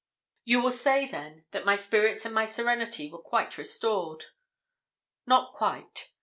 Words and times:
You 0.45 0.63
will 0.63 0.71
say 0.71 1.05
then 1.07 1.45
that 1.51 1.63
my 1.63 1.75
spirits 1.75 2.25
and 2.25 2.33
my 2.33 2.45
serenity 2.45 3.11
were 3.11 3.21
quite 3.21 3.59
restored. 3.59 4.23
Not 5.27 5.53
quite. 5.53 6.09